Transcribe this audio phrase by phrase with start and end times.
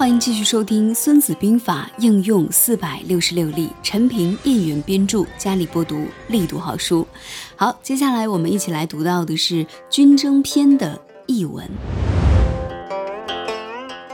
[0.00, 7.06] 欢迎继续收听《孙子兵法》应用四百六十六例，陈平、应元编著，家里播读，力读好书。
[7.54, 11.68] 好，接下来我们一起来读到的是《军争篇》的译文。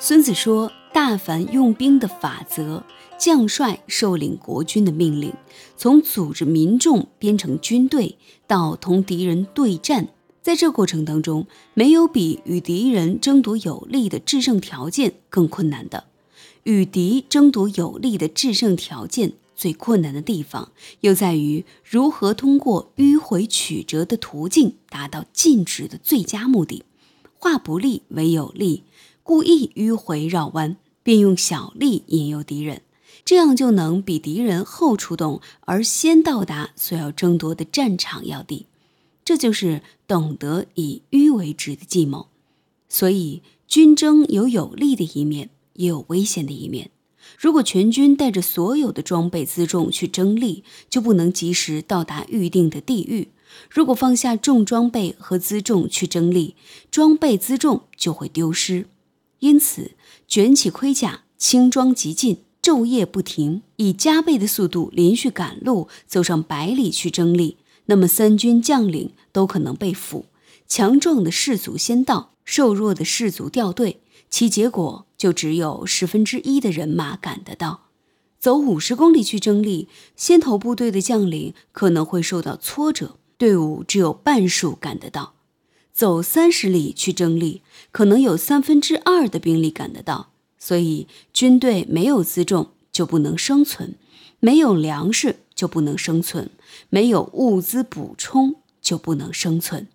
[0.00, 2.82] 孙子说：“大凡用兵的法则，
[3.16, 5.32] 将帅受领国军的命令，
[5.76, 8.18] 从组织民众编成军队，
[8.48, 10.08] 到同敌人对战。”
[10.42, 16.04] 在这过程当中，没有比与敌人争夺有利的制胜条件更困难的。
[16.64, 26.84] 与敌争夺有利的制胜条件最困难的地方，又在于如何通过迂回曲折的途径达到禁止的最佳目的。
[27.38, 28.84] 化不利为有利，
[29.22, 32.82] 故意迂回绕弯，并用小利引诱敌人，
[33.24, 38.66] 这样就能比敌人后出动而先到达所要争夺的战场要地。
[39.28, 42.28] 这就是懂得以迂为直的计谋，
[42.88, 46.90] 所以军争有有利的一面，也有危险的一面。
[47.38, 53.28] 如果全军带着所有的装备辎重去争利，就不能及时到达预定的地域；
[53.68, 56.54] 如果放下重装备和辎重去争利，
[56.90, 58.86] 装备辎重就会丢失。
[59.40, 59.90] 因此，
[60.26, 67.58] 卷起盔甲，轻装急进，昼夜不停，以加倍的速度连续赶路，走上百里去争利。
[67.90, 70.26] 那么，三军将领都可能被俘，
[70.66, 77.86] 强壮的士卒先到，瘦弱的士卒掉队，其结果就只有十分之一的人马赶得到。
[78.38, 85.32] 走五十公里去争力，先头部队的将领可能会受到挫折，队伍只有半数赶得到；
[85.92, 90.30] 走三十里去争力，可能有三分之二的兵力赶得到。
[90.58, 93.94] 所以，军队没有辎重就不能生存，
[94.40, 95.36] 没有粮食。
[95.58, 96.50] 就不能生存，
[96.88, 99.88] 没有物资补充就不能生存。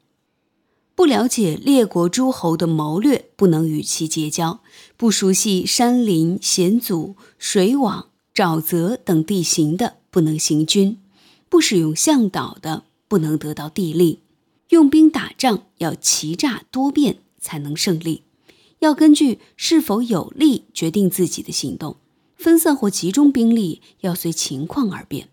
[0.94, 4.60] 不了解列国诸侯的谋略，不能与其结交；
[4.98, 10.98] 不熟悉山林险阻、水网、沼泽等地形的，不能行军；
[11.48, 14.20] 不使用向导的，不能得到地利。
[14.72, 18.24] 用兵打仗要奇诈多变，才能胜利。
[18.80, 21.96] 要根据是否有利决定自己的行动，
[22.36, 25.30] 分散或集中兵力要随情况而变。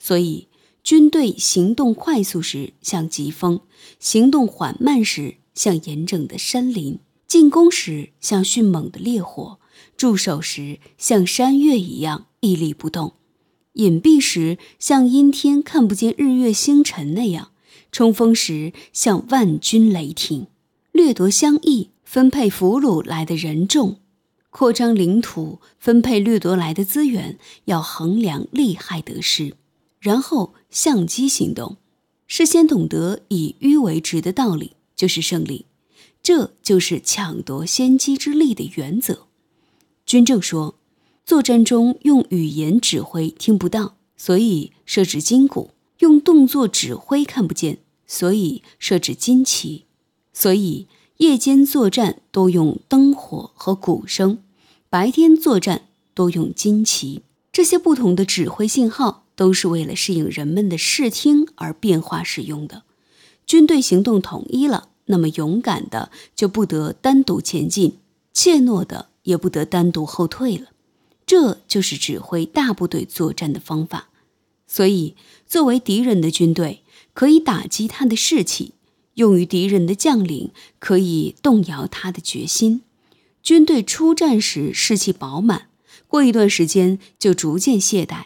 [0.00, 0.48] 所以，
[0.82, 3.60] 军队行动快速时像疾风，
[3.98, 9.60] 行动缓慢时像严整的山林；进攻时像迅猛的烈火，
[9.98, 13.10] 驻守时像山岳一样屹立不动；
[13.74, 17.50] 隐蔽时像阴天看不见日月星辰那样；
[17.92, 20.46] 冲锋时像万军雷霆；
[20.92, 23.96] 掠夺相异，分配俘虏来的人众；
[24.48, 29.56] 扩张领土，分配掠夺来的资源，要衡量利害得失。
[30.00, 31.76] 然后相机行动，
[32.26, 35.66] 事先懂得以迂为直的道理，就是胜利。
[36.22, 39.26] 这就是抢夺先机之力的原则。
[40.06, 40.74] 军政说，
[41.24, 49.84] 作战中用语言指挥听不到，所以设置金鼓；用动作指挥看不见，所以设置旌旗。
[50.32, 50.86] 所以
[51.18, 54.38] 夜间作战多用灯火和鼓声，
[54.88, 57.22] 白天作战多用旌旗。
[57.52, 59.26] 这些不同的指挥信号。
[59.40, 62.82] 都是为了适应人们的视听而变化使用的。
[63.46, 67.96] 军队行动统一了，那么勇敢的就不得单独前进，
[68.34, 70.66] 怯懦的也不得单独后退了。
[71.24, 74.10] 这就是指挥大部队作战的方法。
[74.66, 76.82] 所以，作为敌人的军队，
[77.14, 78.74] 可以打击他的士气；
[79.14, 82.82] 用于敌人的将领，可以动摇他的决心。
[83.42, 85.68] 军队出战时士气饱满，
[86.06, 88.24] 过一段时间就逐渐懈怠。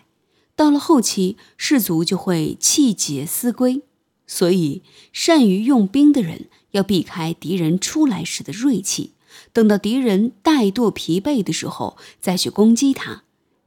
[0.56, 3.82] 到了后期，士卒就会气节思归，
[4.26, 4.82] 所以
[5.12, 9.14] 善于用兵的人要避开敌人出来时的锐气，
[9.52, 13.24] 等到敌人怠惰疲惫的时候再去攻击他。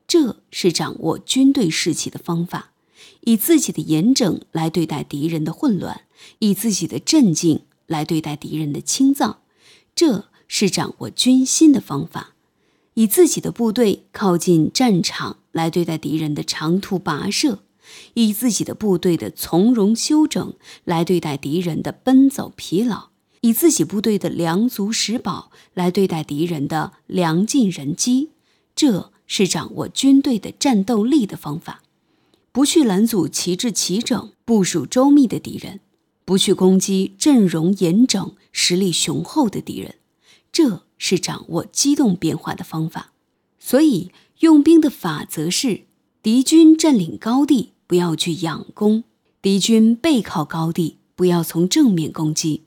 [0.08, 2.72] 这是掌握军队士气的方法，
[3.22, 6.04] 以自己的严整来对待敌人的混乱，
[6.40, 9.42] 以自己的镇静来对待敌人的轻躁。
[9.94, 12.34] 这是掌握军心的方法，
[12.94, 15.40] 以自己的部队靠近战场。
[15.58, 17.64] 来对待敌人的长途跋涉，
[18.14, 20.54] 以自己的部队的从容休整
[20.86, 23.10] 来对待敌人的奔走疲劳，
[23.42, 28.30] 以自己部队的粮足食饱来对待敌人的粮尽人饥，
[28.76, 31.82] 这是掌握军队的战斗力的方法。
[32.52, 35.80] 不去拦阻旗帜齐整、部署周密的敌人，
[36.26, 39.96] 不去攻击阵容严整、实力雄厚的敌人，
[40.52, 43.14] 这是掌握机动变化的方法。
[43.60, 44.12] 所以。
[44.42, 45.86] 用兵的法则是：
[46.22, 49.02] 敌军占领高地，不要去仰攻；
[49.42, 52.62] 敌军背靠高地，不要从正面攻击；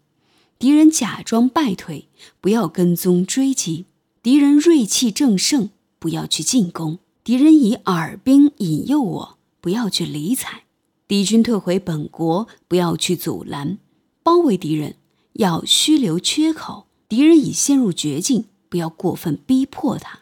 [0.59, 2.09] 敌人假装败退，
[2.41, 3.85] 不要跟踪追击；
[4.21, 5.71] 敌人锐气正盛，
[6.01, 10.63] 不要去进攻；敌人以耳兵引诱我，不要去理睬；
[11.07, 13.77] 敌军退回本国，不要去阻拦；
[14.25, 14.97] 包围敌人
[15.35, 20.20] 要虚留缺口；敌人已陷入绝境，不要过分逼迫他。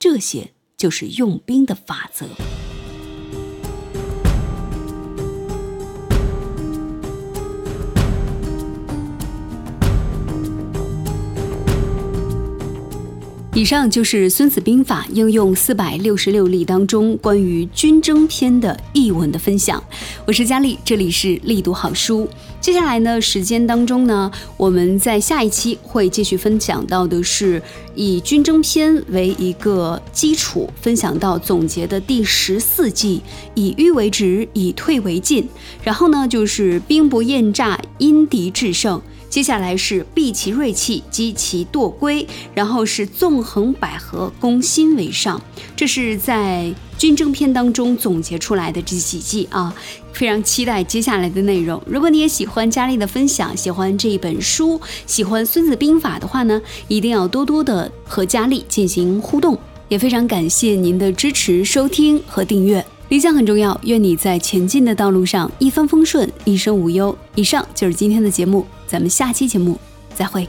[0.00, 2.26] 这些就是用兵的法则。
[13.60, 19.84] 以上就是《孙子兵法》应用四百六十六例当中关于军争篇的译文的分享。
[20.24, 22.26] 我是佳丽，这里是力读好书。
[22.58, 27.62] 接下来呢，时间当中呢，我们在下一期会继续分享到的是
[27.94, 33.20] 以军争篇为一个基础，分享到总结的第十四计：
[33.54, 35.46] 以迂为直，以退为进。
[35.84, 39.02] 然后呢，就是兵不厌诈，因敌制胜。
[39.30, 45.40] 接下来是避其锐气，击其惰归，然后是纵横捭阖，攻心为上。
[45.76, 49.72] 这是在军争篇当中总结出来的这几计啊，
[50.12, 51.80] 非常期待接下来的内容。
[51.86, 59.56] 如果你也喜欢佳丽的分享，喜欢这一本书，喜欢《孙子兵法》的话呢，一定要多多的和佳丽进行互动。
[59.88, 62.84] 也非常感谢您的支持、收听和订阅。
[63.10, 67.16] 理想很重要，愿你在前进的道路上一帆风顺，一生无忧。
[67.34, 68.64] 以上就是今天的节目。
[68.86, 69.76] 咱们下期节目
[70.14, 70.48] 再会。